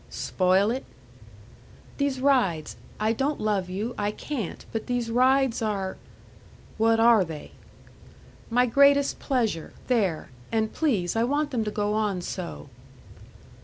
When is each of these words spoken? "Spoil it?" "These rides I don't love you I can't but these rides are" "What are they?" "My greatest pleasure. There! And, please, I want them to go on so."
"Spoil 0.09 0.71
it?" 0.71 0.83
"These 1.99 2.21
rides 2.21 2.75
I 2.99 3.13
don't 3.13 3.39
love 3.39 3.69
you 3.69 3.93
I 3.99 4.09
can't 4.09 4.65
but 4.73 4.87
these 4.87 5.11
rides 5.11 5.61
are" 5.61 5.95
"What 6.79 6.99
are 6.99 7.23
they?" 7.23 7.51
"My 8.49 8.65
greatest 8.65 9.19
pleasure. 9.19 9.73
There! 9.85 10.31
And, 10.51 10.73
please, 10.73 11.15
I 11.15 11.23
want 11.23 11.51
them 11.51 11.63
to 11.65 11.69
go 11.69 11.93
on 11.93 12.21
so." 12.21 12.69